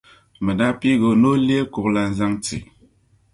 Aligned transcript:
Bi 0.43 0.51
daa 0.59 0.73
piigi 0.79 1.05
o 1.11 1.13
ni 1.21 1.27
o 1.33 1.33
lee 1.45 1.69
kuɣulana 1.73 2.15
zaŋti 2.17 2.57